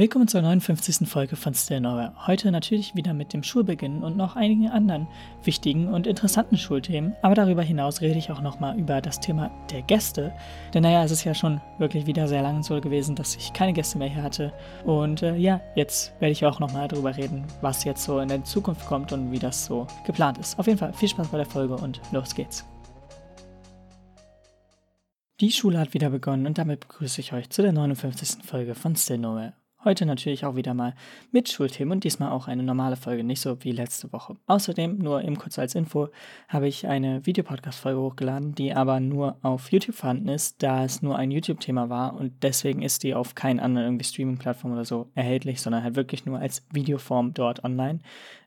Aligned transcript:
Willkommen 0.00 0.28
zur 0.28 0.40
59. 0.40 1.06
Folge 1.06 1.36
von 1.36 1.52
Still 1.52 1.80
Nowhere. 1.80 2.14
Heute 2.26 2.50
natürlich 2.50 2.94
wieder 2.94 3.12
mit 3.12 3.34
dem 3.34 3.42
Schulbeginn 3.42 4.02
und 4.02 4.16
noch 4.16 4.34
einigen 4.34 4.70
anderen 4.70 5.06
wichtigen 5.44 5.88
und 5.88 6.06
interessanten 6.06 6.56
Schulthemen. 6.56 7.14
Aber 7.20 7.34
darüber 7.34 7.60
hinaus 7.60 8.00
rede 8.00 8.18
ich 8.18 8.30
auch 8.30 8.40
nochmal 8.40 8.78
über 8.78 9.02
das 9.02 9.20
Thema 9.20 9.50
der 9.70 9.82
Gäste. 9.82 10.32
Denn 10.72 10.84
naja, 10.84 11.04
es 11.04 11.10
ist 11.10 11.24
ja 11.24 11.34
schon 11.34 11.60
wirklich 11.76 12.06
wieder 12.06 12.28
sehr 12.28 12.40
lange 12.40 12.62
so 12.62 12.80
gewesen, 12.80 13.14
dass 13.14 13.36
ich 13.36 13.52
keine 13.52 13.74
Gäste 13.74 13.98
mehr 13.98 14.08
hier 14.08 14.22
hatte. 14.22 14.54
Und 14.86 15.20
äh, 15.20 15.36
ja, 15.36 15.60
jetzt 15.74 16.18
werde 16.18 16.32
ich 16.32 16.46
auch 16.46 16.60
nochmal 16.60 16.88
darüber 16.88 17.14
reden, 17.14 17.44
was 17.60 17.84
jetzt 17.84 18.02
so 18.02 18.20
in 18.20 18.28
der 18.28 18.42
Zukunft 18.42 18.86
kommt 18.86 19.12
und 19.12 19.30
wie 19.30 19.38
das 19.38 19.66
so 19.66 19.86
geplant 20.06 20.38
ist. 20.38 20.58
Auf 20.58 20.66
jeden 20.66 20.78
Fall 20.78 20.94
viel 20.94 21.10
Spaß 21.10 21.28
bei 21.28 21.36
der 21.36 21.46
Folge 21.46 21.76
und 21.76 22.00
los 22.10 22.34
geht's. 22.34 22.64
Die 25.40 25.52
Schule 25.52 25.78
hat 25.78 25.92
wieder 25.92 26.08
begonnen 26.08 26.46
und 26.46 26.56
damit 26.56 26.80
begrüße 26.80 27.20
ich 27.20 27.34
euch 27.34 27.50
zu 27.50 27.60
der 27.60 27.72
59. 27.72 28.46
Folge 28.46 28.74
von 28.74 28.96
Still 28.96 29.18
Nowhere. 29.18 29.59
Heute 29.82 30.04
natürlich 30.04 30.44
auch 30.44 30.56
wieder 30.56 30.74
mal 30.74 30.94
mit 31.32 31.48
Schulthemen 31.48 31.92
und 31.92 32.04
diesmal 32.04 32.32
auch 32.32 32.48
eine 32.48 32.62
normale 32.62 32.96
Folge, 32.96 33.24
nicht 33.24 33.40
so 33.40 33.56
wie 33.64 33.72
letzte 33.72 34.12
Woche. 34.12 34.36
Außerdem, 34.46 34.98
nur 34.98 35.22
eben 35.24 35.38
kurz 35.38 35.58
als 35.58 35.74
Info, 35.74 36.08
habe 36.48 36.68
ich 36.68 36.86
eine 36.86 37.24
Videopodcast-Folge 37.24 37.98
hochgeladen, 37.98 38.54
die 38.54 38.74
aber 38.74 39.00
nur 39.00 39.38
auf 39.40 39.72
YouTube 39.72 39.96
vorhanden 39.96 40.28
ist, 40.28 40.62
da 40.62 40.84
es 40.84 41.00
nur 41.00 41.16
ein 41.16 41.30
YouTube-Thema 41.30 41.88
war 41.88 42.14
und 42.14 42.42
deswegen 42.42 42.82
ist 42.82 43.04
die 43.04 43.14
auf 43.14 43.34
keinen 43.34 43.58
anderen 43.58 43.86
irgendwie 43.86 44.04
Streaming-Plattform 44.04 44.72
oder 44.72 44.84
so 44.84 45.08
erhältlich, 45.14 45.62
sondern 45.62 45.82
halt 45.82 45.96
wirklich 45.96 46.26
nur 46.26 46.38
als 46.38 46.62
Videoform 46.70 47.32
dort 47.32 47.64
online. 47.64 48.00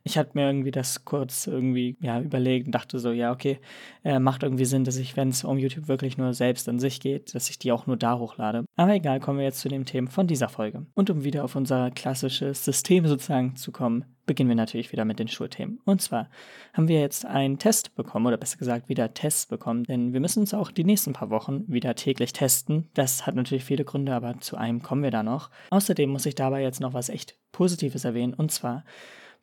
Ich 0.06 0.18
hatte 0.18 0.32
mir 0.34 0.46
irgendwie 0.46 0.70
das 0.70 1.04
kurz 1.06 1.46
irgendwie 1.46 1.96
ja, 2.00 2.20
überlegt 2.20 2.66
und 2.66 2.74
dachte 2.74 2.98
so, 2.98 3.10
ja, 3.10 3.32
okay, 3.32 3.58
äh, 4.04 4.18
macht 4.18 4.42
irgendwie 4.42 4.66
Sinn, 4.66 4.84
dass 4.84 4.96
ich, 4.96 5.16
wenn 5.16 5.30
es 5.30 5.44
um 5.44 5.58
YouTube 5.58 5.88
wirklich 5.88 6.18
nur 6.18 6.34
selbst 6.34 6.68
an 6.68 6.78
sich 6.78 7.00
geht, 7.00 7.34
dass 7.34 7.48
ich 7.48 7.58
die 7.58 7.72
auch 7.72 7.86
nur 7.86 7.96
da 7.96 8.18
hochlade. 8.18 8.64
Aber 8.76 8.94
egal, 8.94 9.18
kommen 9.18 9.38
wir 9.38 9.46
jetzt 9.46 9.60
zu 9.60 9.68
den 9.68 9.86
Themen 9.86 10.08
von 10.08 10.26
dieser 10.26 10.50
Folge. 10.50 10.84
Und 10.94 11.08
um 11.08 11.24
wieder 11.24 11.42
auf 11.42 11.56
unser 11.56 11.90
klassisches 11.90 12.64
System 12.64 13.06
sozusagen 13.06 13.56
zu 13.56 13.72
kommen, 13.72 14.04
beginnen 14.26 14.48
wir 14.48 14.56
natürlich 14.56 14.92
wieder 14.92 15.04
mit 15.04 15.18
den 15.18 15.28
Schulthemen. 15.28 15.80
Und 15.84 16.02
zwar 16.02 16.28
haben 16.72 16.88
wir 16.88 17.00
jetzt 17.00 17.24
einen 17.24 17.58
Test 17.58 17.94
bekommen, 17.94 18.26
oder 18.26 18.36
besser 18.36 18.58
gesagt 18.58 18.88
wieder 18.88 19.14
Tests 19.14 19.46
bekommen, 19.46 19.84
denn 19.84 20.12
wir 20.12 20.20
müssen 20.20 20.40
uns 20.40 20.54
auch 20.54 20.70
die 20.70 20.84
nächsten 20.84 21.12
paar 21.12 21.30
Wochen 21.30 21.64
wieder 21.66 21.94
täglich 21.94 22.32
testen. 22.32 22.88
Das 22.94 23.26
hat 23.26 23.34
natürlich 23.34 23.64
viele 23.64 23.84
Gründe, 23.84 24.14
aber 24.14 24.38
zu 24.40 24.56
einem 24.56 24.82
kommen 24.82 25.02
wir 25.02 25.10
da 25.10 25.22
noch. 25.22 25.50
Außerdem 25.70 26.10
muss 26.10 26.26
ich 26.26 26.34
dabei 26.34 26.62
jetzt 26.62 26.80
noch 26.80 26.94
was 26.94 27.08
echt 27.08 27.36
Positives 27.52 28.04
erwähnen, 28.04 28.34
und 28.34 28.50
zwar 28.50 28.84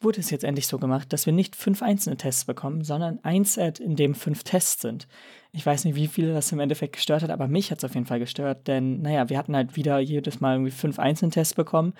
wurde 0.04 0.20
es 0.20 0.30
jetzt 0.30 0.44
endlich 0.44 0.68
so 0.68 0.78
gemacht, 0.78 1.14
dass 1.14 1.26
wir 1.26 1.34
nicht 1.34 1.56
fünf 1.56 1.82
einzelne 1.82 2.18
Tests 2.18 2.46
bekommen, 2.46 2.84
sondern 2.84 3.20
ein 3.24 3.46
Set, 3.46 3.80
in 3.80 3.96
dem 3.96 4.16
fünf 4.16 4.44
Tests 4.44 4.82
sind. 4.82 5.08
Ich 5.54 5.66
weiß 5.66 5.86
nicht, 5.86 5.96
wie 5.96 6.08
viele 6.08 6.34
das 6.34 6.52
im 6.52 6.60
Endeffekt 6.60 6.94
gestört 6.94 7.24
hat, 7.24 7.30
aber 7.30 7.48
mich 7.48 7.72
hat 7.72 7.80
es 7.80 7.84
auf 7.84 7.94
jeden 7.94 8.06
Fall 8.06 8.20
gestört, 8.20 8.68
denn 8.68 9.02
naja, 9.02 9.30
wir 9.30 9.38
hatten 9.38 9.56
halt 9.56 9.76
wieder 9.76 10.00
jedes 10.00 10.40
Mal 10.40 10.56
irgendwie 10.56 10.72
fünf 10.72 10.98
einzelne 10.98 11.32
Tests 11.32 11.54
bekommen 11.54 11.94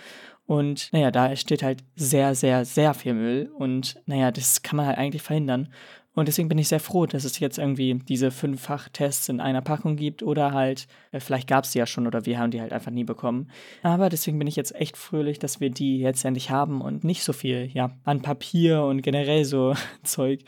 und 0.46 0.92
naja, 0.92 1.12
da 1.12 1.36
steht 1.36 1.64
halt 1.64 1.84
sehr, 1.96 2.36
sehr, 2.36 2.66
sehr 2.66 2.94
viel 2.94 3.14
Müll 3.14 3.52
und 3.54 4.02
naja, 4.06 4.32
das 4.32 4.62
kann 4.62 4.78
man 4.78 4.86
halt 4.86 4.98
eigentlich 4.98 5.22
verhindern. 5.22 5.70
Und 6.14 6.28
deswegen 6.28 6.50
bin 6.50 6.58
ich 6.58 6.68
sehr 6.68 6.82
froh, 6.82 7.06
dass 7.06 7.24
es 7.24 7.40
jetzt 7.40 7.58
irgendwie 7.58 7.94
diese 7.94 8.32
fünffach 8.32 8.90
Tests 8.90 9.30
in 9.30 9.40
einer 9.40 9.62
Packung 9.62 9.96
gibt 9.96 10.24
oder 10.24 10.52
halt, 10.52 10.88
äh, 11.12 11.20
vielleicht 11.20 11.48
gab 11.48 11.64
es 11.64 11.72
die 11.72 11.80
ja 11.80 11.86
schon 11.86 12.06
oder 12.06 12.26
wir 12.26 12.38
haben 12.38 12.52
die 12.52 12.60
halt 12.60 12.74
einfach 12.74 12.92
nie 12.92 13.06
bekommen. 13.06 13.50
Aber 13.82 14.10
deswegen 14.10 14.38
bin 14.38 14.48
ich 14.48 14.58
jetzt 14.58 14.76
echt 14.76 14.98
fröhlich, 14.98 15.40
dass 15.40 15.62
wir 15.62 15.70
die 15.70 16.00
jetzt 16.00 16.26
endlich 16.26 16.50
haben 16.52 16.82
und 16.82 17.04
nicht 17.06 17.24
so 17.24 17.32
viel, 17.32 17.70
ja, 17.74 17.98
an 18.04 18.22
Papier 18.22 18.84
und 18.84 19.02
generell 19.02 19.46
so 19.46 19.74
Zeug, 20.04 20.42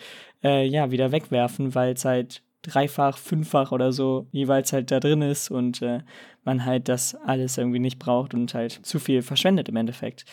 äh, 0.44 0.66
ja, 0.66 0.92
wieder 0.92 1.12
wegwerfen, 1.12 1.74
weil 1.76 1.94
es 1.94 2.04
halt 2.04 2.44
dreifach, 2.64 3.18
fünffach 3.18 3.72
oder 3.72 3.92
so 3.92 4.28
jeweils 4.32 4.74
halt 4.74 4.90
da 4.90 5.00
drin 5.00 5.22
ist 5.22 5.52
und 5.52 5.82
äh, 5.82 6.00
man 6.44 6.66
halt 6.66 6.90
das 6.90 7.16
alles 7.16 7.58
irgendwie 7.58 7.80
nicht 7.80 8.00
braucht 8.00 8.34
und 8.34 8.54
halt 8.54 8.72
zu 8.86 9.00
viel 9.00 9.22
verschwendet 9.22 9.70
im 9.70 9.76
Endeffekt. 9.76 10.26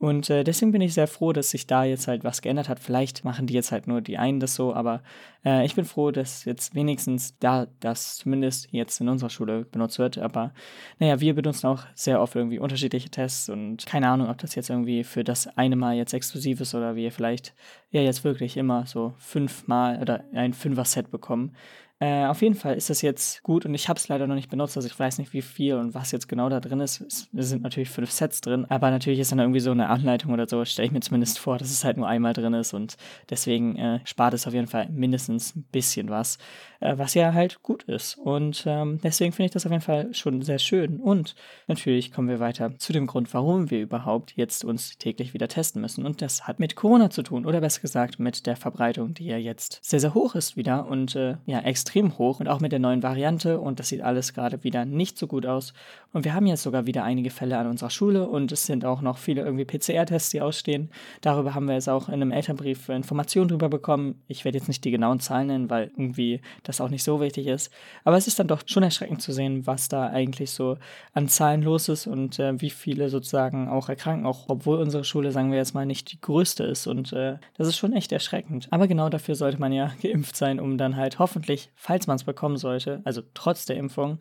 Und 0.00 0.30
äh, 0.30 0.44
deswegen 0.44 0.70
bin 0.70 0.80
ich 0.80 0.94
sehr 0.94 1.08
froh, 1.08 1.32
dass 1.32 1.50
sich 1.50 1.66
da 1.66 1.82
jetzt 1.82 2.06
halt 2.06 2.22
was 2.22 2.40
geändert 2.40 2.68
hat. 2.68 2.78
Vielleicht 2.78 3.24
machen 3.24 3.48
die 3.48 3.54
jetzt 3.54 3.72
halt 3.72 3.88
nur 3.88 4.00
die 4.00 4.16
einen 4.16 4.38
das 4.38 4.54
so, 4.54 4.72
aber 4.72 5.02
äh, 5.44 5.66
ich 5.66 5.74
bin 5.74 5.84
froh, 5.84 6.12
dass 6.12 6.44
jetzt 6.44 6.76
wenigstens 6.76 7.36
da 7.38 7.66
das 7.80 8.16
zumindest 8.16 8.68
jetzt 8.70 9.00
in 9.00 9.08
unserer 9.08 9.30
Schule 9.30 9.64
benutzt 9.64 9.98
wird. 9.98 10.16
Aber 10.18 10.52
naja, 11.00 11.18
wir 11.18 11.34
benutzen 11.34 11.66
auch 11.66 11.82
sehr 11.94 12.20
oft 12.20 12.36
irgendwie 12.36 12.60
unterschiedliche 12.60 13.10
Tests 13.10 13.48
und 13.48 13.86
keine 13.86 14.08
Ahnung, 14.08 14.28
ob 14.28 14.38
das 14.38 14.54
jetzt 14.54 14.70
irgendwie 14.70 15.02
für 15.02 15.24
das 15.24 15.48
eine 15.56 15.74
Mal 15.74 15.96
jetzt 15.96 16.14
exklusiv 16.14 16.60
ist 16.60 16.76
oder 16.76 16.94
wir 16.94 17.10
vielleicht 17.10 17.52
ja 17.90 18.00
jetzt 18.00 18.22
wirklich 18.22 18.56
immer 18.56 18.86
so 18.86 19.14
fünfmal 19.18 20.00
oder 20.00 20.22
ein 20.32 20.52
Fünfer-Set 20.52 21.10
bekommen. 21.10 21.56
Äh, 22.00 22.26
auf 22.26 22.42
jeden 22.42 22.54
Fall 22.54 22.76
ist 22.76 22.90
das 22.90 23.02
jetzt 23.02 23.42
gut 23.42 23.66
und 23.66 23.74
ich 23.74 23.88
habe 23.88 23.98
es 23.98 24.06
leider 24.06 24.28
noch 24.28 24.36
nicht 24.36 24.50
benutzt, 24.50 24.76
also 24.76 24.86
ich 24.86 24.96
weiß 24.96 25.18
nicht, 25.18 25.32
wie 25.32 25.42
viel 25.42 25.74
und 25.74 25.94
was 25.94 26.12
jetzt 26.12 26.28
genau 26.28 26.48
da 26.48 26.60
drin 26.60 26.78
ist. 26.78 27.00
Es 27.00 27.28
sind 27.32 27.62
natürlich 27.62 27.90
fünf 27.90 28.12
Sets 28.12 28.40
drin, 28.40 28.66
aber 28.68 28.92
natürlich 28.92 29.18
ist 29.18 29.32
dann 29.32 29.40
irgendwie 29.40 29.58
so 29.58 29.72
eine 29.72 29.88
Anleitung 29.88 30.32
oder 30.32 30.46
so, 30.46 30.64
stelle 30.64 30.86
ich 30.86 30.92
mir 30.92 31.00
zumindest 31.00 31.40
vor, 31.40 31.58
dass 31.58 31.72
es 31.72 31.82
halt 31.82 31.96
nur 31.96 32.06
einmal 32.06 32.34
drin 32.34 32.54
ist 32.54 32.72
und 32.72 32.96
deswegen 33.30 33.74
äh, 33.74 33.98
spart 34.04 34.32
es 34.34 34.46
auf 34.46 34.54
jeden 34.54 34.68
Fall 34.68 34.88
mindestens 34.90 35.56
ein 35.56 35.64
bisschen 35.72 36.08
was, 36.08 36.38
äh, 36.78 36.96
was 36.96 37.14
ja 37.14 37.32
halt 37.32 37.64
gut 37.64 37.82
ist. 37.84 38.16
Und 38.16 38.62
ähm, 38.66 39.00
deswegen 39.02 39.32
finde 39.32 39.46
ich 39.46 39.52
das 39.52 39.66
auf 39.66 39.72
jeden 39.72 39.82
Fall 39.82 40.14
schon 40.14 40.42
sehr 40.42 40.60
schön. 40.60 41.00
Und 41.00 41.34
natürlich 41.66 42.12
kommen 42.12 42.28
wir 42.28 42.38
weiter 42.38 42.78
zu 42.78 42.92
dem 42.92 43.08
Grund, 43.08 43.34
warum 43.34 43.70
wir 43.70 43.80
überhaupt 43.80 44.34
jetzt 44.36 44.64
uns 44.64 44.98
täglich 44.98 45.34
wieder 45.34 45.48
testen 45.48 45.82
müssen. 45.82 46.06
Und 46.06 46.22
das 46.22 46.46
hat 46.46 46.60
mit 46.60 46.76
Corona 46.76 47.10
zu 47.10 47.24
tun 47.24 47.44
oder 47.44 47.60
besser 47.60 47.80
gesagt 47.80 48.20
mit 48.20 48.46
der 48.46 48.54
Verbreitung, 48.54 49.14
die 49.14 49.26
ja 49.26 49.36
jetzt 49.36 49.80
sehr, 49.82 49.98
sehr 49.98 50.14
hoch 50.14 50.36
ist 50.36 50.56
wieder 50.56 50.86
und 50.86 51.16
äh, 51.16 51.36
ja, 51.46 51.58
extra 51.60 51.87
extrem 51.88 52.18
hoch 52.18 52.40
und 52.40 52.48
auch 52.48 52.60
mit 52.60 52.72
der 52.72 52.80
neuen 52.80 53.02
Variante 53.02 53.58
und 53.58 53.80
das 53.80 53.88
sieht 53.88 54.02
alles 54.02 54.34
gerade 54.34 54.62
wieder 54.62 54.84
nicht 54.84 55.16
so 55.16 55.26
gut 55.26 55.46
aus. 55.46 55.72
Und 56.12 56.24
wir 56.24 56.34
haben 56.34 56.46
jetzt 56.46 56.62
sogar 56.62 56.86
wieder 56.86 57.02
einige 57.02 57.30
Fälle 57.30 57.56
an 57.56 57.66
unserer 57.66 57.88
Schule 57.88 58.28
und 58.28 58.52
es 58.52 58.66
sind 58.66 58.84
auch 58.84 59.00
noch 59.00 59.16
viele 59.16 59.42
irgendwie 59.42 59.64
PCR-Tests, 59.64 60.30
die 60.30 60.42
ausstehen. 60.42 60.90
Darüber 61.22 61.54
haben 61.54 61.66
wir 61.66 61.74
jetzt 61.74 61.88
auch 61.88 62.08
in 62.08 62.14
einem 62.14 62.30
Elternbrief 62.30 62.90
Informationen 62.90 63.48
drüber 63.48 63.70
bekommen. 63.70 64.22
Ich 64.26 64.44
werde 64.44 64.58
jetzt 64.58 64.68
nicht 64.68 64.84
die 64.84 64.90
genauen 64.90 65.20
Zahlen 65.20 65.46
nennen, 65.46 65.70
weil 65.70 65.84
irgendwie 65.96 66.42
das 66.62 66.80
auch 66.82 66.90
nicht 66.90 67.04
so 67.04 67.20
wichtig 67.20 67.46
ist. 67.46 67.72
Aber 68.04 68.18
es 68.18 68.26
ist 68.26 68.38
dann 68.38 68.48
doch 68.48 68.62
schon 68.66 68.82
erschreckend 68.82 69.22
zu 69.22 69.32
sehen, 69.32 69.66
was 69.66 69.88
da 69.88 70.08
eigentlich 70.08 70.50
so 70.50 70.76
an 71.14 71.28
Zahlen 71.28 71.62
los 71.62 71.88
ist 71.88 72.06
und 72.06 72.38
äh, 72.38 72.60
wie 72.60 72.70
viele 72.70 73.08
sozusagen 73.08 73.68
auch 73.68 73.88
erkranken, 73.88 74.26
auch 74.26 74.44
obwohl 74.48 74.78
unsere 74.78 75.04
Schule, 75.04 75.32
sagen 75.32 75.50
wir 75.50 75.58
jetzt 75.58 75.74
mal, 75.74 75.86
nicht 75.86 76.12
die 76.12 76.20
größte 76.20 76.64
ist. 76.64 76.86
Und 76.86 77.14
äh, 77.14 77.36
das 77.56 77.68
ist 77.68 77.78
schon 77.78 77.94
echt 77.94 78.12
erschreckend. 78.12 78.68
Aber 78.70 78.88
genau 78.88 79.08
dafür 79.08 79.34
sollte 79.34 79.58
man 79.58 79.72
ja 79.72 79.92
geimpft 80.02 80.36
sein, 80.36 80.60
um 80.60 80.76
dann 80.76 80.96
halt 80.96 81.18
hoffentlich 81.18 81.70
falls 81.78 82.06
man 82.06 82.16
es 82.16 82.24
bekommen 82.24 82.56
sollte, 82.56 83.00
also 83.04 83.22
trotz 83.34 83.64
der 83.64 83.76
Impfung, 83.76 84.18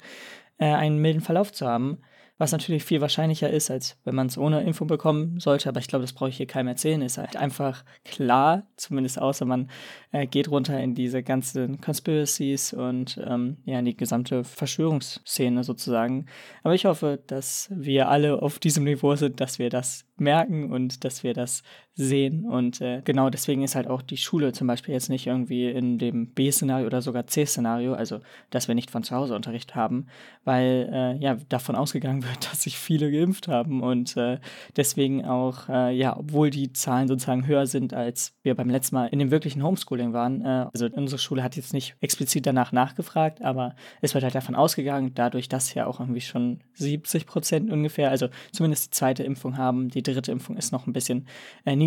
äh, 0.58 0.66
einen 0.66 1.00
milden 1.00 1.22
Verlauf 1.22 1.52
zu 1.52 1.68
haben 1.68 2.00
was 2.38 2.52
natürlich 2.52 2.84
viel 2.84 3.02
wahrscheinlicher 3.02 3.50
ist, 3.50 3.72
als 3.72 3.98
wenn 4.04 4.14
man 4.14 4.28
es 4.28 4.38
ohne 4.38 4.62
Info 4.62 4.86
bekommen 4.86 5.40
sollte. 5.40 5.70
Aber 5.70 5.80
ich 5.80 5.88
glaube, 5.88 6.04
das 6.04 6.14
brauche 6.14 6.30
ich 6.30 6.38
hier 6.38 6.46
keinem 6.46 6.68
erzählen. 6.68 7.02
Ist 7.02 7.18
halt 7.18 7.36
einfach 7.36 7.84
klar, 8.06 8.68
zumindest 8.76 9.20
außer 9.20 9.46
man 9.46 9.70
äh, 10.12 10.28
geht 10.28 10.50
runter 10.50 10.80
in 10.80 10.94
diese 10.94 11.24
ganzen 11.24 11.82
Conspiracies 11.82 12.74
und 12.74 13.20
ähm, 13.26 13.58
ja, 13.66 13.80
in 13.80 13.86
die 13.86 13.98
gesamte 13.98 14.44
Verschwörungsszene 14.44 15.64
sozusagen. 15.64 16.28
Aber 16.64 16.76
ich 16.76 16.86
hoffe, 16.86 17.20
dass 17.26 17.72
wir 17.74 18.10
alle 18.10 18.42
auf 18.42 18.60
diesem 18.60 18.84
Niveau 18.84 19.16
sind, 19.16 19.42
dass 19.42 19.58
wir 19.58 19.70
das 19.70 20.06
merken 20.18 20.72
und 20.72 21.04
dass 21.04 21.24
wir 21.24 21.34
das 21.34 21.64
sehen. 21.98 22.46
Und 22.46 22.80
äh, 22.80 23.02
genau 23.04 23.30
deswegen 23.30 23.64
ist 23.64 23.76
halt 23.76 23.88
auch 23.88 24.04
die 24.04 24.18
Schule 24.18 24.54
zum 24.54 24.68
Beispiel 24.68 24.94
jetzt 24.94 25.10
nicht 25.10 25.26
irgendwie 25.26 25.66
in 25.66 25.98
dem 25.98 26.28
B-Szenario 26.28 26.86
oder 26.86 27.02
sogar 27.02 27.26
C-Szenario, 27.26 27.94
also 27.96 28.20
dass 28.52 28.68
wir 28.68 28.76
nicht 28.76 28.92
von 28.92 29.04
zu 29.04 29.16
Hause 29.16 29.36
Unterricht 29.36 29.76
haben, 29.76 30.06
weil 30.46 30.90
äh, 30.94 31.18
ja 31.18 31.38
davon 31.50 31.76
ausgegangen 31.76 32.24
wird, 32.28 32.52
dass 32.52 32.62
sich 32.62 32.78
viele 32.78 33.12
geimpft 33.12 33.48
haben 33.48 33.82
und 33.82 34.16
äh, 34.16 34.38
deswegen 34.76 35.26
auch, 35.26 35.68
äh, 35.70 35.96
ja, 35.96 36.16
obwohl 36.16 36.52
die 36.52 36.72
Zahlen 36.72 37.08
sozusagen 37.08 37.48
höher 37.48 37.66
sind, 37.66 37.96
als 37.96 38.34
wir 38.44 38.54
beim 38.54 38.70
letzten 38.70 38.96
Mal 38.96 39.08
in 39.08 39.18
dem 39.18 39.32
wirklichen 39.32 39.64
Homeschooling 39.64 40.14
waren. 40.14 40.46
Äh, 40.46 40.68
also 40.72 40.88
unsere 40.94 41.20
Schule 41.20 41.42
hat 41.42 41.56
jetzt 41.56 41.74
nicht 41.74 41.96
explizit 42.00 42.46
danach 42.46 42.72
nachgefragt, 42.72 43.42
aber 43.42 43.76
es 44.02 44.14
wird 44.14 44.24
halt 44.24 44.36
davon 44.36 44.54
ausgegangen, 44.54 45.14
dadurch, 45.16 45.50
dass 45.50 45.74
ja 45.74 45.88
auch 45.88 46.00
irgendwie 46.00 46.22
schon 46.22 46.60
70 46.76 47.26
Prozent 47.26 47.72
ungefähr, 47.72 48.12
also 48.12 48.28
zumindest 48.52 48.86
die 48.86 48.92
zweite 48.92 49.24
Impfung 49.24 49.58
haben. 49.58 49.90
Die 49.90 50.04
dritte 50.04 50.32
Impfung 50.32 50.58
ist 50.58 50.72
noch 50.72 50.86
ein 50.86 50.94
bisschen 50.94 51.26
äh, 51.66 51.76
niedriger, 51.76 51.87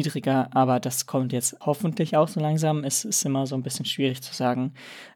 aber 0.52 0.80
das 0.80 1.06
kommt 1.06 1.32
jetzt 1.32 1.56
hoffentlich 1.60 2.16
auch 2.16 2.28
so 2.28 2.40
langsam. 2.40 2.84
Es 2.84 3.04
ist 3.04 3.24
immer 3.24 3.46
so 3.46 3.54
ein 3.54 3.62
bisschen 3.62 3.84
schwierig 3.84 4.22
zu 4.22 4.34
sagen. 4.34 4.72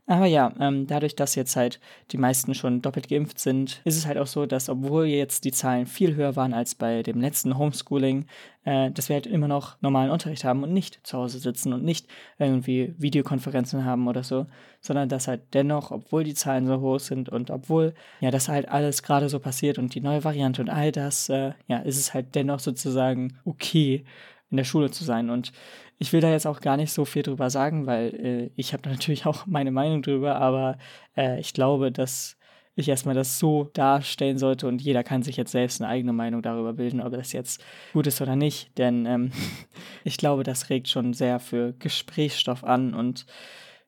Aber 0.07 0.27
ja, 0.27 0.53
ähm, 0.61 0.87
dadurch, 0.87 1.17
dass 1.17 1.35
jetzt 1.35 1.57
halt 1.57 1.81
die 2.11 2.19
meisten 2.19 2.55
schon 2.55 2.83
doppelt 2.83 3.09
geimpft 3.09 3.39
sind, 3.39 3.81
ist 3.85 3.97
es 3.97 4.07
halt 4.07 4.19
auch 4.19 4.27
so, 4.27 4.45
dass 4.45 4.69
obwohl 4.69 5.07
jetzt 5.07 5.45
die 5.47 5.53
Zahlen 5.53 5.87
viel 5.87 6.15
höher 6.15 6.37
waren 6.37 6.53
als 6.53 6.75
bei 6.75 7.03
dem 7.03 7.23
letzten 7.23 7.57
Homeschooling, 7.57 8.27
äh, 8.65 8.91
dass 8.91 9.09
wir 9.09 9.15
halt 9.15 9.27
immer 9.27 9.49
noch 9.49 9.81
normalen 9.81 10.11
Unterricht 10.11 10.45
haben 10.45 10.63
und 10.63 10.75
nicht 10.75 11.01
zu 11.07 11.17
Hause 11.17 11.39
sitzen 11.39 11.73
und 11.73 11.85
nicht 11.85 12.07
irgendwie 12.39 12.95
Videokonferenzen 12.99 13.87
haben 13.87 14.07
oder 14.07 14.23
so, 14.23 14.47
sondern 14.83 15.09
dass 15.09 15.27
halt 15.27 15.55
dennoch, 15.55 15.91
obwohl 15.91 16.23
die 16.23 16.35
Zahlen 16.35 16.67
so 16.67 16.81
hoch 16.81 17.01
sind 17.01 17.31
und 17.31 17.51
obwohl 17.51 17.95
ja 18.21 18.31
das 18.31 18.51
halt 18.51 18.69
alles 18.69 19.03
gerade 19.03 19.31
so 19.31 19.39
passiert 19.39 19.79
und 19.79 19.95
die 19.95 20.03
neue 20.03 20.23
Variante 20.23 20.61
und 20.61 20.69
all 20.69 20.93
das, 20.93 21.31
äh, 21.31 21.53
ja, 21.67 21.79
ist 21.79 21.97
es 21.97 22.13
halt 22.13 22.35
dennoch 22.35 22.61
sozusagen 22.61 23.39
okay 23.47 24.05
in 24.55 24.57
der 24.57 24.65
Schule 24.65 24.91
zu 24.91 25.03
sein. 25.03 25.31
Und 25.31 25.51
ich 25.99 26.13
will 26.13 26.21
da 26.21 26.31
jetzt 26.31 26.47
auch 26.47 26.61
gar 26.61 26.77
nicht 26.77 26.93
so 26.93 27.05
viel 27.05 27.25
drüber 27.25 27.51
sagen, 27.51 27.87
weil 27.87 28.15
äh, 28.15 28.51
ich 28.55 28.73
habe 28.73 28.89
natürlich 28.89 29.27
auch 29.27 29.47
meine 29.47 29.73
Meinung 29.73 30.03
drüber, 30.03 30.37
aber 30.37 30.79
äh, 31.17 31.41
ich 31.41 31.53
glaube, 31.53 31.91
dass 31.91 32.37
ich 32.77 32.89
erstmal 32.89 33.15
das 33.15 33.39
so 33.39 33.71
darstellen 33.73 34.39
sollte 34.39 34.67
und 34.67 34.83
jeder 34.83 35.05
kann 35.05 35.23
sich 35.23 35.37
jetzt 35.37 35.53
selbst 35.53 35.81
eine 35.81 35.89
eigene 35.89 36.13
Meinung 36.13 36.43
darüber 36.43 36.73
bilden, 36.73 37.01
ob 37.01 37.13
das 37.13 37.33
jetzt 37.33 37.63
gut 37.93 38.07
ist 38.07 38.21
oder 38.21 38.37
nicht. 38.37 38.77
Denn 38.79 39.07
ähm, 39.07 39.33
ich 40.05 40.17
glaube, 40.17 40.43
das 40.45 40.71
regt 40.71 40.89
schon 40.89 41.15
sehr 41.15 41.41
für 41.41 41.73
Gesprächsstoff 41.79 42.65
an 42.65 42.95
und 42.95 43.27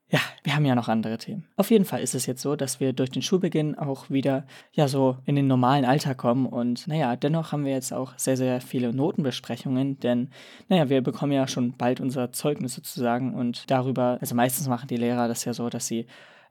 ja, 0.08 0.20
wir 0.44 0.54
haben 0.54 0.64
ja 0.64 0.76
noch 0.76 0.88
andere 0.88 1.18
Themen. 1.18 1.46
Auf 1.56 1.70
jeden 1.70 1.84
Fall 1.84 2.00
ist 2.00 2.14
es 2.14 2.26
jetzt 2.26 2.40
so, 2.40 2.54
dass 2.54 2.78
wir 2.78 2.92
durch 2.92 3.10
den 3.10 3.22
Schulbeginn 3.22 3.76
auch 3.76 4.08
wieder 4.08 4.46
ja 4.72 4.86
so 4.86 5.16
in 5.24 5.34
den 5.34 5.48
normalen 5.48 5.84
Alltag 5.84 6.16
kommen 6.18 6.46
und 6.46 6.86
naja, 6.86 7.16
dennoch 7.16 7.50
haben 7.50 7.64
wir 7.64 7.72
jetzt 7.72 7.92
auch 7.92 8.12
sehr, 8.16 8.36
sehr 8.36 8.60
viele 8.60 8.92
Notenbesprechungen, 8.92 9.98
denn 9.98 10.30
naja, 10.68 10.88
wir 10.88 11.02
bekommen 11.02 11.32
ja 11.32 11.48
schon 11.48 11.76
bald 11.76 12.00
unser 12.00 12.30
Zeugnis 12.30 12.74
sozusagen 12.74 13.34
und 13.34 13.68
darüber, 13.68 14.18
also 14.20 14.36
meistens 14.36 14.68
machen 14.68 14.86
die 14.86 14.96
Lehrer 14.96 15.26
das 15.26 15.44
ja 15.44 15.52
so, 15.52 15.68
dass 15.68 15.88
sie 15.88 16.06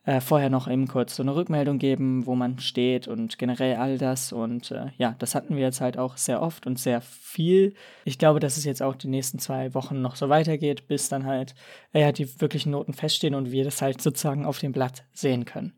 äh, 0.06 0.22
vorher 0.22 0.50
noch 0.50 0.68
eben 0.69 0.88
kurz 0.88 1.16
so 1.16 1.24
eine 1.24 1.36
Rückmeldung 1.36 1.80
geben, 1.80 2.25
wo 2.25 2.36
man 2.36 2.60
steht 2.60 3.07
und 3.07 3.38
generell 3.38 3.75
all 3.78 3.98
das. 3.98 4.31
Und 4.31 4.72
äh, 4.72 4.88
ja, 4.98 5.16
das 5.19 5.36
hatten 5.36 5.56
wir 5.56 5.63
jetzt 5.63 5.81
halt 5.81 5.98
auch 5.98 6.18
sehr 6.18 6.42
oft 6.42 6.68
und 6.68 6.80
sehr 6.80 7.02
viel. 7.02 7.74
Ich 8.06 8.19
glaube, 8.19 8.40
dass 8.40 8.57
es 8.57 8.66
jetzt 8.66 8.84
auch 8.84 8.96
die 8.96 9.07
nächsten 9.07 9.40
zwei 9.40 9.74
Wochen 9.74 10.02
noch 10.02 10.16
so 10.16 10.30
weitergeht, 10.30 10.88
bis 10.88 11.10
dann 11.10 11.25
halt 11.25 11.56
äh, 11.94 12.02
ja, 12.02 12.12
die 12.12 12.40
wirklichen 12.40 12.72
Noten 12.72 12.94
feststehen 12.94 13.36
und 13.36 13.52
wir 13.52 13.63
das 13.63 13.81
halt 13.81 14.02
sozusagen 14.02 14.46
auf 14.46 14.60
dem 14.60 14.72
Blatt 14.72 15.04
sehen 15.13 15.46
können. 15.46 15.74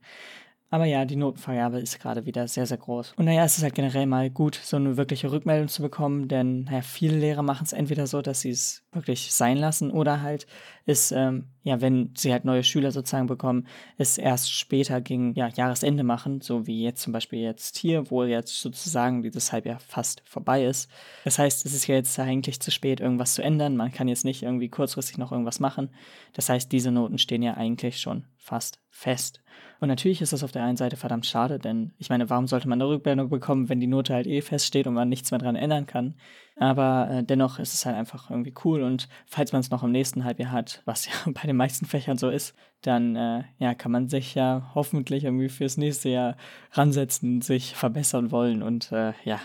Aber 0.69 0.83
ja, 0.83 1.05
die 1.05 1.15
Notenvergabe 1.15 1.79
ist 1.79 1.99
gerade 1.99 2.25
wieder 2.25 2.47
sehr, 2.47 2.65
sehr 2.65 2.77
groß. 2.77 3.13
Und 3.15 3.25
naja, 3.25 3.45
es 3.45 3.57
ist 3.57 3.63
halt 3.63 3.75
generell 3.75 4.05
mal 4.05 4.29
gut, 4.29 4.59
so 4.61 4.75
eine 4.75 4.97
wirkliche 4.97 5.31
Rückmeldung 5.31 5.69
zu 5.69 5.81
bekommen, 5.81 6.27
denn 6.27 6.63
naja, 6.65 6.81
viele 6.81 7.17
Lehrer 7.17 7.41
machen 7.41 7.63
es 7.63 7.71
entweder 7.71 8.05
so, 8.05 8.21
dass 8.21 8.41
sie 8.41 8.49
es 8.49 8.83
wirklich 8.91 9.33
sein 9.33 9.57
lassen 9.57 9.91
oder 9.91 10.21
halt 10.21 10.45
ist, 10.85 11.11
ähm, 11.11 11.45
ja, 11.63 11.79
wenn 11.79 12.11
sie 12.17 12.31
halt 12.31 12.43
neue 12.43 12.63
Schüler 12.63 12.91
sozusagen 12.91 13.27
bekommen, 13.27 13.67
es 13.97 14.17
erst 14.17 14.51
später 14.51 14.99
gegen 14.99 15.33
ja, 15.35 15.47
Jahresende 15.49 16.03
machen, 16.03 16.41
so 16.41 16.67
wie 16.67 16.83
jetzt 16.83 17.01
zum 17.01 17.13
Beispiel 17.13 17.39
jetzt 17.39 17.77
hier, 17.77 18.09
wo 18.09 18.23
jetzt 18.23 18.61
sozusagen 18.61 19.21
dieses 19.21 19.51
Halbjahr 19.53 19.79
fast 19.79 20.21
vorbei 20.25 20.65
ist. 20.65 20.89
Das 21.23 21.39
heißt, 21.39 21.65
es 21.65 21.73
ist 21.73 21.87
jetzt 21.87 22.17
eigentlich 22.19 22.59
zu 22.59 22.71
spät, 22.71 22.99
irgendwas 22.99 23.35
zu 23.35 23.41
ändern. 23.41 23.77
Man 23.77 23.91
kann 23.91 24.07
jetzt 24.07 24.25
nicht 24.25 24.43
irgendwie 24.43 24.69
kurzfristig 24.69 25.17
noch 25.17 25.31
irgendwas 25.31 25.59
machen. 25.59 25.89
Das 26.33 26.49
heißt, 26.49 26.71
diese 26.71 26.91
Noten 26.91 27.17
stehen 27.17 27.43
ja 27.43 27.55
eigentlich 27.55 27.99
schon 27.99 28.25
fast 28.47 28.79
fest. 28.89 29.41
Und 29.79 29.89
natürlich 29.89 30.21
ist 30.21 30.33
das 30.33 30.44
auf 30.44 30.51
der 30.51 30.63
einen 30.63 30.77
Seite 30.77 30.95
verdammt 30.95 31.25
schade, 31.25 31.59
denn 31.59 31.91
ich 31.97 32.09
meine, 32.09 32.29
warum 32.29 32.47
sollte 32.47 32.67
man 32.67 32.81
eine 32.81 32.89
Rückmeldung 32.89 33.29
bekommen, 33.29 33.69
wenn 33.69 33.79
die 33.79 33.88
Note 33.88 34.13
halt 34.13 34.25
eh 34.25 34.41
feststeht 34.41 34.88
und 34.88 34.94
man 34.94 35.09
nichts 35.09 35.31
mehr 35.31 35.39
dran 35.39 35.55
ändern 35.55 35.85
kann? 35.85 36.15
Aber 36.55 37.09
äh, 37.11 37.23
dennoch 37.23 37.59
ist 37.59 37.73
es 37.73 37.85
halt 37.85 37.95
einfach 37.97 38.31
irgendwie 38.31 38.53
cool 38.63 38.81
und 38.81 39.09
falls 39.27 39.51
man 39.51 39.59
es 39.59 39.69
noch 39.69 39.83
im 39.83 39.91
nächsten 39.91 40.23
Halbjahr 40.23 40.51
hat, 40.51 40.81
was 40.85 41.05
ja 41.07 41.11
bei 41.27 41.41
den 41.41 41.57
meisten 41.57 41.85
Fächern 41.85 42.17
so 42.17 42.29
ist, 42.29 42.55
dann 42.81 43.15
äh, 43.15 43.44
ja, 43.59 43.75
kann 43.75 43.91
man 43.91 44.07
sich 44.07 44.33
ja 44.33 44.71
hoffentlich 44.73 45.25
irgendwie 45.25 45.49
fürs 45.49 45.77
nächste 45.77 46.09
Jahr 46.09 46.38
ransetzen, 46.71 47.41
sich 47.41 47.75
verbessern 47.75 48.31
wollen 48.31 48.63
und 48.63 48.91
äh, 48.91 49.13
ja, 49.25 49.39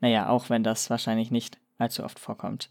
naja, 0.00 0.28
auch 0.28 0.48
wenn 0.48 0.62
das 0.62 0.88
wahrscheinlich 0.90 1.30
nicht 1.30 1.58
allzu 1.78 2.04
oft 2.04 2.18
vorkommt. 2.20 2.70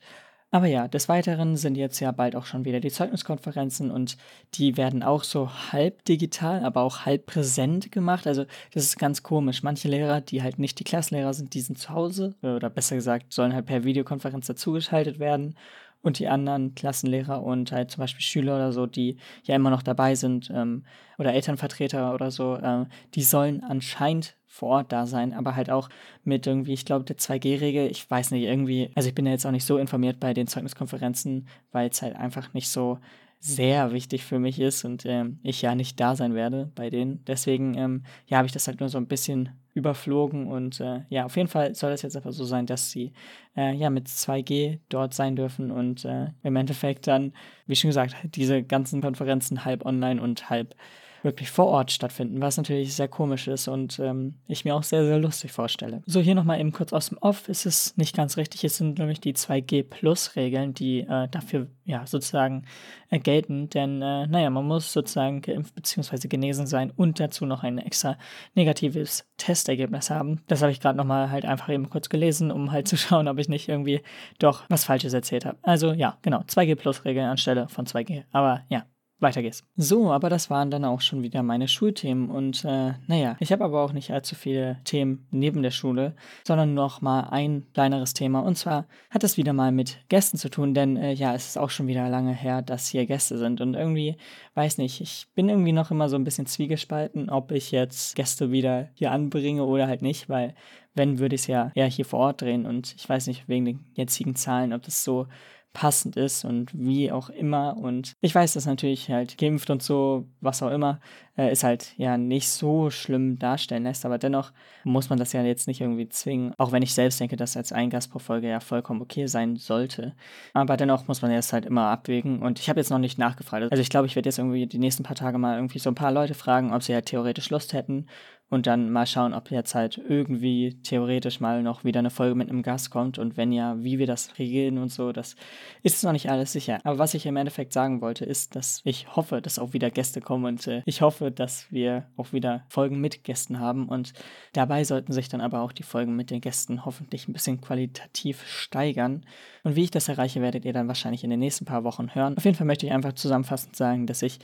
Aber 0.53 0.67
ja, 0.67 0.87
des 0.87 1.09
Weiteren 1.09 1.57
sind 1.57 1.77
jetzt 1.77 1.99
ja 1.99 2.11
bald 2.11 2.35
auch 2.35 2.45
schon 2.45 2.63
wieder 2.63 2.79
die 2.79 2.91
Zeugniskonferenzen 2.91 3.89
und 3.89 4.17
die 4.53 4.77
werden 4.77 5.01
auch 5.01 5.23
so 5.23 5.49
halb 5.71 6.05
digital, 6.05 6.63
aber 6.63 6.83
auch 6.83 7.07
halb 7.07 7.25
präsent 7.25 7.91
gemacht. 7.91 8.27
Also 8.27 8.45
das 8.71 8.83
ist 8.83 8.99
ganz 8.99 9.23
komisch. 9.23 9.63
Manche 9.63 9.87
Lehrer, 9.87 10.21
die 10.21 10.43
halt 10.43 10.59
nicht 10.59 10.77
die 10.77 10.83
Klasslehrer 10.83 11.33
sind, 11.33 11.55
die 11.55 11.61
sind 11.61 11.79
zu 11.79 11.89
Hause 11.89 12.35
oder 12.43 12.69
besser 12.69 12.95
gesagt, 12.95 13.33
sollen 13.33 13.55
halt 13.55 13.65
per 13.65 13.83
Videokonferenz 13.83 14.45
dazugeschaltet 14.45 15.17
werden 15.17 15.55
und 16.03 16.19
die 16.19 16.27
anderen 16.27 16.75
Klassenlehrer 16.75 17.41
und 17.41 17.71
halt 17.71 17.89
zum 17.89 18.01
Beispiel 18.01 18.21
Schüler 18.21 18.57
oder 18.57 18.71
so, 18.71 18.85
die 18.85 19.17
ja 19.45 19.55
immer 19.55 19.69
noch 19.69 19.81
dabei 19.81 20.13
sind 20.13 20.51
ähm, 20.53 20.83
oder 21.17 21.33
Elternvertreter 21.33 22.13
oder 22.13 22.29
so, 22.29 22.55
äh, 22.57 22.85
die 23.15 23.23
sollen 23.23 23.63
anscheinend 23.63 24.35
vor 24.45 24.69
Ort 24.69 24.91
da 24.91 25.07
sein, 25.07 25.33
aber 25.33 25.55
halt 25.55 25.71
auch 25.71 25.89
mit 26.23 26.45
irgendwie, 26.45 26.73
ich 26.73 26.85
glaube, 26.85 27.05
der 27.05 27.17
2G-Regel, 27.17 27.89
ich 27.89 28.09
weiß 28.09 28.31
nicht, 28.31 28.43
irgendwie, 28.43 28.91
also 28.93 29.09
ich 29.09 29.15
bin 29.15 29.25
ja 29.25 29.31
jetzt 29.31 29.47
auch 29.47 29.51
nicht 29.51 29.65
so 29.65 29.77
informiert 29.77 30.19
bei 30.19 30.33
den 30.35 30.45
Zeugniskonferenzen, 30.45 31.47
weil 31.71 31.89
es 31.89 32.01
halt 32.03 32.15
einfach 32.15 32.53
nicht 32.53 32.69
so 32.69 32.99
sehr 33.43 33.91
wichtig 33.91 34.23
für 34.23 34.39
mich 34.39 34.57
ist 34.57 34.85
und 34.85 35.05
ähm, 35.05 35.37
ich 35.43 35.61
ja 35.61 35.75
nicht 35.75 35.99
da 35.99 36.15
sein 36.15 36.33
werde 36.33 36.71
bei 36.75 36.89
denen. 36.89 37.25
Deswegen, 37.25 37.77
ähm, 37.77 38.03
ja, 38.25 38.37
habe 38.37 38.45
ich 38.45 38.53
das 38.53 38.67
halt 38.67 38.79
nur 38.79 38.87
so 38.87 38.97
ein 38.97 39.07
bisschen 39.07 39.49
überflogen 39.73 40.47
und 40.47 40.79
äh, 40.79 41.01
ja, 41.09 41.25
auf 41.25 41.35
jeden 41.35 41.49
Fall 41.49 41.75
soll 41.75 41.91
das 41.91 42.03
jetzt 42.03 42.15
einfach 42.15 42.31
so 42.31 42.45
sein, 42.45 42.67
dass 42.67 42.89
sie 42.89 43.11
äh, 43.57 43.75
ja 43.75 43.89
mit 43.89 44.07
2G 44.07 44.79
dort 44.87 45.13
sein 45.13 45.35
dürfen 45.35 45.71
und 45.71 46.05
äh, 46.05 46.27
im 46.41 46.55
Endeffekt 46.55 47.05
dann, 47.05 47.33
wie 47.67 47.75
schon 47.75 47.89
gesagt, 47.89 48.15
diese 48.33 48.63
ganzen 48.63 49.01
Konferenzen 49.01 49.65
halb 49.65 49.85
online 49.85 50.21
und 50.21 50.49
halb 50.49 50.73
wirklich 51.23 51.49
vor 51.49 51.67
Ort 51.67 51.91
stattfinden, 51.91 52.41
was 52.41 52.57
natürlich 52.57 52.93
sehr 52.95 53.07
komisch 53.07 53.47
ist 53.47 53.67
und 53.67 53.99
ähm, 53.99 54.35
ich 54.47 54.65
mir 54.65 54.75
auch 54.75 54.83
sehr, 54.83 55.05
sehr 55.05 55.19
lustig 55.19 55.51
vorstelle. 55.51 56.01
So, 56.05 56.19
hier 56.19 56.35
nochmal 56.35 56.59
eben 56.59 56.71
kurz 56.71 56.93
aus 56.93 57.09
dem 57.09 57.17
Off. 57.19 57.49
ist 57.49 57.65
Es 57.65 57.97
nicht 57.97 58.15
ganz 58.15 58.37
richtig. 58.37 58.63
Es 58.63 58.77
sind 58.77 58.99
nämlich 58.99 59.21
die 59.21 59.33
2G-Plus-Regeln, 59.33 60.73
die 60.73 61.01
äh, 61.01 61.27
dafür 61.29 61.67
ja 61.85 62.05
sozusagen 62.05 62.65
äh, 63.09 63.19
gelten. 63.19 63.69
Denn, 63.69 64.01
äh, 64.01 64.27
naja, 64.27 64.49
man 64.49 64.65
muss 64.65 64.91
sozusagen 64.91 65.41
geimpft 65.41 65.75
bzw. 65.75 66.27
genesen 66.27 66.67
sein 66.67 66.91
und 66.91 67.19
dazu 67.19 67.45
noch 67.45 67.63
ein 67.63 67.77
extra 67.77 68.17
negatives 68.55 69.25
Testergebnis 69.37 70.09
haben. 70.09 70.41
Das 70.47 70.61
habe 70.61 70.71
ich 70.71 70.79
gerade 70.79 70.97
nochmal 70.97 71.31
halt 71.31 71.45
einfach 71.45 71.69
eben 71.69 71.89
kurz 71.89 72.09
gelesen, 72.09 72.51
um 72.51 72.71
halt 72.71 72.87
zu 72.87 72.97
schauen, 72.97 73.27
ob 73.27 73.39
ich 73.39 73.49
nicht 73.49 73.69
irgendwie 73.69 74.01
doch 74.39 74.63
was 74.69 74.85
Falsches 74.85 75.13
erzählt 75.13 75.45
habe. 75.45 75.57
Also 75.61 75.93
ja, 75.93 76.17
genau, 76.21 76.41
2G-Plus-Regeln 76.41 77.27
anstelle 77.27 77.67
von 77.69 77.85
2G. 77.85 78.23
Aber 78.31 78.63
ja, 78.69 78.85
weiter 79.23 79.41
geht's. 79.41 79.63
So, 79.75 80.11
aber 80.11 80.29
das 80.29 80.49
waren 80.49 80.69
dann 80.69 80.85
auch 80.85 81.01
schon 81.01 81.23
wieder 81.23 81.41
meine 81.41 81.67
Schulthemen 81.67 82.29
und 82.29 82.63
äh, 82.63 82.93
naja, 83.07 83.35
ich 83.39 83.51
habe 83.51 83.63
aber 83.63 83.81
auch 83.81 83.93
nicht 83.93 84.11
allzu 84.11 84.35
viele 84.35 84.77
Themen 84.83 85.27
neben 85.31 85.63
der 85.63 85.71
Schule, 85.71 86.15
sondern 86.45 86.75
noch 86.75 87.01
mal 87.01 87.21
ein 87.31 87.65
kleineres 87.73 88.13
Thema 88.13 88.41
und 88.41 88.57
zwar 88.57 88.85
hat 89.09 89.23
es 89.23 89.37
wieder 89.37 89.53
mal 89.53 89.71
mit 89.71 89.97
Gästen 90.09 90.37
zu 90.37 90.49
tun, 90.49 90.73
denn 90.73 90.97
äh, 90.97 91.13
ja, 91.13 91.33
es 91.33 91.47
ist 91.47 91.57
auch 91.57 91.71
schon 91.71 91.87
wieder 91.87 92.07
lange 92.09 92.33
her, 92.33 92.61
dass 92.61 92.87
hier 92.87 93.05
Gäste 93.05 93.37
sind 93.37 93.61
und 93.61 93.73
irgendwie, 93.73 94.17
weiß 94.53 94.77
nicht, 94.77 95.01
ich 95.01 95.27
bin 95.33 95.49
irgendwie 95.49 95.71
noch 95.71 95.89
immer 95.89 96.09
so 96.09 96.15
ein 96.15 96.23
bisschen 96.23 96.45
zwiegespalten, 96.45 97.29
ob 97.29 97.51
ich 97.51 97.71
jetzt 97.71 98.15
Gäste 98.15 98.51
wieder 98.51 98.89
hier 98.93 99.11
anbringe 99.11 99.63
oder 99.63 99.87
halt 99.87 100.01
nicht, 100.01 100.29
weil 100.29 100.53
wenn, 100.95 101.19
würde 101.19 101.35
ich 101.35 101.41
es 101.41 101.47
ja 101.47 101.71
eher 101.75 101.87
hier 101.87 102.05
vor 102.05 102.19
Ort 102.19 102.41
drehen 102.41 102.65
und 102.65 102.93
ich 102.95 103.07
weiß 103.07 103.27
nicht, 103.27 103.47
wegen 103.47 103.65
den 103.65 103.85
jetzigen 103.93 104.35
Zahlen, 104.35 104.73
ob 104.73 104.83
das 104.83 105.03
so 105.03 105.27
passend 105.73 106.15
ist 106.15 106.45
und 106.45 106.71
wie 106.73 107.11
auch 107.11 107.29
immer. 107.29 107.75
Und 107.75 108.13
ich 108.21 108.33
weiß, 108.33 108.53
dass 108.53 108.67
natürlich 108.67 109.09
halt 109.09 109.37
geimpft 109.37 109.69
und 109.69 109.81
so, 109.81 110.27
was 110.39 110.61
auch 110.61 110.69
immer, 110.69 110.99
äh, 111.35 111.51
ist 111.51 111.63
halt 111.63 111.93
ja 111.97 112.17
nicht 112.17 112.47
so 112.47 112.91
schlimm 112.91 113.39
darstellen 113.39 113.83
lässt, 113.83 114.05
aber 114.05 114.19
dennoch 114.19 114.51
muss 114.83 115.09
man 115.09 115.17
das 115.17 115.33
ja 115.33 115.43
jetzt 115.43 115.67
nicht 115.67 115.81
irgendwie 115.81 116.07
zwingen, 116.07 116.53
auch 116.57 116.71
wenn 116.71 116.83
ich 116.83 116.93
selbst 116.93 117.19
denke, 117.19 117.35
dass 117.35 117.57
als 117.57 117.71
ein 117.73 117.89
Gast 117.89 118.11
pro 118.11 118.19
Folge 118.19 118.47
ja 118.47 118.59
vollkommen 118.59 119.01
okay 119.01 119.25
sein 119.25 119.55
sollte. 119.55 120.13
Aber 120.53 120.77
dennoch 120.77 121.07
muss 121.07 121.23
man 121.23 121.31
das 121.31 121.51
halt 121.51 121.65
immer 121.65 121.87
abwägen 121.87 122.41
und 122.43 122.59
ich 122.59 122.69
habe 122.69 122.79
jetzt 122.79 122.91
noch 122.91 122.99
nicht 122.99 123.17
nachgefragt. 123.17 123.71
Also 123.71 123.81
ich 123.81 123.89
glaube, 123.89 124.05
ich 124.05 124.15
werde 124.15 124.29
jetzt 124.29 124.37
irgendwie 124.37 124.67
die 124.67 124.79
nächsten 124.79 125.03
paar 125.03 125.15
Tage 125.15 125.39
mal 125.39 125.55
irgendwie 125.55 125.79
so 125.79 125.89
ein 125.89 125.95
paar 125.95 126.11
Leute 126.11 126.35
fragen, 126.35 126.71
ob 126.71 126.83
sie 126.83 126.91
ja 126.91 126.97
halt 126.97 127.07
theoretisch 127.07 127.49
Lust 127.49 127.73
hätten 127.73 128.05
und 128.53 128.67
dann 128.67 128.91
mal 128.91 129.07
schauen, 129.07 129.33
ob 129.33 129.49
jetzt 129.49 129.73
halt 129.73 129.99
irgendwie 130.07 130.77
theoretisch 130.83 131.39
mal 131.39 131.63
noch 131.63 131.83
wieder 131.83 131.99
eine 131.99 132.11
Folge 132.11 132.35
mit 132.35 132.49
einem 132.49 132.61
Gast 132.61 132.91
kommt 132.91 133.17
und 133.17 133.35
wenn 133.35 133.51
ja, 133.51 133.83
wie 133.83 133.97
wir 133.97 134.05
das 134.05 134.37
regeln 134.37 134.77
und 134.77 134.89
so, 134.89 135.11
das 135.11 135.35
ist 135.81 136.03
noch 136.03 136.11
nicht 136.11 136.29
alles 136.29 136.51
sicher. 136.51 136.79
Aber 136.83 136.99
was 136.99 137.15
ich 137.15 137.25
im 137.25 137.35
Endeffekt 137.35 137.73
sagen 137.73 137.99
wollte, 138.01 138.25
ist, 138.25 138.55
dass 138.55 138.81
ich 138.83 139.15
hoffe, 139.15 139.41
dass 139.41 139.57
auch 139.57 139.73
wieder 139.73 139.89
Gäste 139.89 140.21
kommen 140.21 140.45
und 140.45 140.67
äh, 140.67 140.83
ich 140.85 141.01
hoffe, 141.01 141.31
dass 141.31 141.65
wir 141.71 142.05
auch 142.15 142.31
wieder 142.31 142.63
Folgen 142.69 143.01
mit 143.01 143.23
Gästen 143.23 143.59
haben 143.59 143.89
und 143.89 144.13
dabei 144.53 144.83
sollten 144.83 145.13
sich 145.13 145.29
dann 145.29 145.41
aber 145.41 145.61
auch 145.61 145.71
die 145.71 145.83
Folgen 145.83 146.15
mit 146.15 146.29
den 146.29 146.39
Gästen 146.39 146.85
hoffentlich 146.85 147.27
ein 147.27 147.33
bisschen 147.33 147.59
qualitativ 147.59 148.47
steigern. 148.47 149.25
Und 149.63 149.75
wie 149.75 149.83
ich 149.83 149.91
das 149.91 150.09
erreiche, 150.09 150.41
werdet 150.41 150.63
ihr 150.63 150.73
dann 150.73 150.87
wahrscheinlich 150.87 151.23
in 151.23 151.31
den 151.31 151.39
nächsten 151.39 151.65
paar 151.65 151.83
Wochen 151.83 152.13
hören. 152.13 152.37
Auf 152.37 152.45
jeden 152.45 152.55
Fall 152.55 152.67
möchte 152.67 152.85
ich 152.85 152.91
einfach 152.91 153.13
zusammenfassend 153.13 153.75
sagen, 153.75 154.05
dass 154.05 154.21
ich 154.21 154.37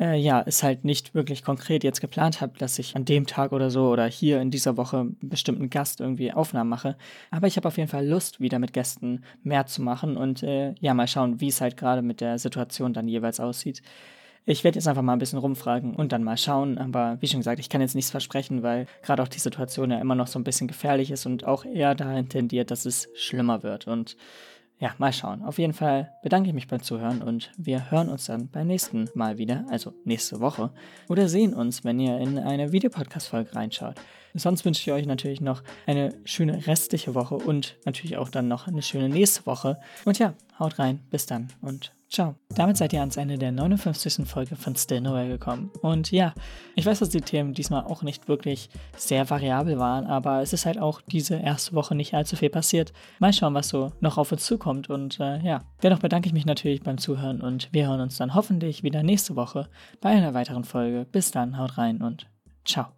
äh, 0.00 0.16
ja, 0.16 0.42
es 0.46 0.62
halt 0.62 0.84
nicht 0.84 1.14
wirklich 1.14 1.42
konkret 1.42 1.84
jetzt 1.84 2.00
geplant 2.00 2.40
habe, 2.40 2.58
dass 2.58 2.78
ich 2.78 2.94
an 2.96 3.04
dem 3.04 3.26
Tag 3.26 3.52
oder 3.52 3.70
so 3.70 3.88
oder 3.88 4.06
hier 4.06 4.40
in 4.40 4.50
dieser 4.50 4.76
Woche 4.76 4.98
einen 4.98 5.16
bestimmten 5.20 5.70
Gast 5.70 6.00
irgendwie 6.00 6.32
Aufnahmen 6.32 6.70
mache. 6.70 6.96
Aber 7.30 7.46
ich 7.46 7.56
habe 7.56 7.68
auf 7.68 7.76
jeden 7.76 7.88
Fall 7.90 8.06
Lust, 8.06 8.40
wieder 8.40 8.58
mit 8.58 8.72
Gästen 8.72 9.24
mehr 9.42 9.66
zu 9.66 9.82
machen 9.82 10.16
und 10.16 10.42
äh, 10.42 10.74
ja, 10.80 10.94
mal 10.94 11.08
schauen, 11.08 11.40
wie 11.40 11.48
es 11.48 11.60
halt 11.60 11.76
gerade 11.76 12.02
mit 12.02 12.20
der 12.20 12.38
Situation 12.38 12.92
dann 12.92 13.08
jeweils 13.08 13.40
aussieht. 13.40 13.82
Ich 14.50 14.64
werde 14.64 14.78
jetzt 14.78 14.88
einfach 14.88 15.02
mal 15.02 15.12
ein 15.12 15.18
bisschen 15.18 15.38
rumfragen 15.38 15.94
und 15.94 16.10
dann 16.10 16.24
mal 16.24 16.38
schauen. 16.38 16.78
Aber 16.78 17.18
wie 17.20 17.26
schon 17.26 17.40
gesagt, 17.40 17.60
ich 17.60 17.68
kann 17.68 17.82
jetzt 17.82 17.94
nichts 17.94 18.10
versprechen, 18.10 18.62
weil 18.62 18.86
gerade 19.02 19.22
auch 19.22 19.28
die 19.28 19.40
Situation 19.40 19.90
ja 19.90 19.98
immer 19.98 20.14
noch 20.14 20.26
so 20.26 20.38
ein 20.38 20.44
bisschen 20.44 20.68
gefährlich 20.68 21.10
ist 21.10 21.26
und 21.26 21.44
auch 21.44 21.66
eher 21.66 21.94
dahin 21.94 22.30
tendiert, 22.30 22.70
dass 22.70 22.86
es 22.86 23.10
schlimmer 23.14 23.62
wird. 23.62 23.86
Und 23.86 24.16
ja, 24.80 24.94
mal 24.98 25.12
schauen. 25.12 25.42
Auf 25.42 25.58
jeden 25.58 25.72
Fall 25.72 26.12
bedanke 26.22 26.48
ich 26.48 26.54
mich 26.54 26.68
beim 26.68 26.82
Zuhören 26.82 27.20
und 27.22 27.50
wir 27.56 27.90
hören 27.90 28.08
uns 28.08 28.26
dann 28.26 28.48
beim 28.48 28.68
nächsten 28.68 29.08
Mal 29.14 29.36
wieder, 29.36 29.64
also 29.70 29.92
nächste 30.04 30.40
Woche. 30.40 30.70
Oder 31.08 31.28
sehen 31.28 31.52
uns, 31.52 31.84
wenn 31.84 31.98
ihr 31.98 32.18
in 32.18 32.38
eine 32.38 32.70
Videopodcast-Folge 32.70 33.54
reinschaut. 33.54 33.96
Sonst 34.38 34.64
wünsche 34.64 34.82
ich 34.82 34.92
euch 34.92 35.06
natürlich 35.06 35.40
noch 35.40 35.62
eine 35.86 36.14
schöne 36.24 36.66
restliche 36.66 37.14
Woche 37.14 37.36
und 37.36 37.76
natürlich 37.84 38.16
auch 38.16 38.28
dann 38.28 38.48
noch 38.48 38.66
eine 38.66 38.82
schöne 38.82 39.08
nächste 39.08 39.46
Woche. 39.46 39.78
Und 40.04 40.18
ja, 40.18 40.34
haut 40.58 40.78
rein, 40.78 41.00
bis 41.10 41.26
dann 41.26 41.48
und 41.60 41.92
Ciao. 42.10 42.36
Damit 42.54 42.78
seid 42.78 42.94
ihr 42.94 43.00
ans 43.00 43.18
Ende 43.18 43.36
der 43.36 43.52
59. 43.52 44.26
Folge 44.26 44.56
von 44.56 44.74
Still 44.74 45.02
Nowhere 45.02 45.28
gekommen. 45.28 45.70
Und 45.82 46.10
ja, 46.10 46.32
ich 46.74 46.86
weiß, 46.86 47.00
dass 47.00 47.10
die 47.10 47.20
Themen 47.20 47.52
diesmal 47.52 47.84
auch 47.84 48.02
nicht 48.02 48.28
wirklich 48.28 48.70
sehr 48.96 49.28
variabel 49.28 49.78
waren, 49.78 50.06
aber 50.06 50.40
es 50.40 50.54
ist 50.54 50.64
halt 50.64 50.78
auch 50.78 51.02
diese 51.02 51.36
erste 51.36 51.74
Woche 51.74 51.94
nicht 51.94 52.14
allzu 52.14 52.36
viel 52.36 52.48
passiert. 52.48 52.94
Mal 53.18 53.34
schauen, 53.34 53.54
was 53.54 53.68
so 53.68 53.92
noch 54.00 54.16
auf 54.16 54.32
uns 54.32 54.46
zukommt. 54.46 54.88
Und 54.88 55.20
äh, 55.20 55.38
ja, 55.40 55.60
dennoch 55.82 55.98
bedanke 55.98 56.28
ich 56.28 56.32
mich 56.32 56.46
natürlich 56.46 56.82
beim 56.82 56.96
Zuhören 56.96 57.42
und 57.42 57.68
wir 57.72 57.86
hören 57.86 58.00
uns 58.00 58.16
dann 58.16 58.34
hoffentlich 58.34 58.82
wieder 58.82 59.02
nächste 59.02 59.36
Woche 59.36 59.68
bei 60.00 60.08
einer 60.08 60.32
weiteren 60.32 60.64
Folge. 60.64 61.06
Bis 61.12 61.30
dann, 61.30 61.58
haut 61.58 61.76
rein 61.76 62.00
und 62.00 62.26
ciao. 62.64 62.97